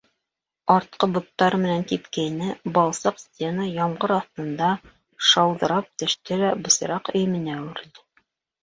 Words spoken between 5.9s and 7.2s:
төштө лә бысраҡ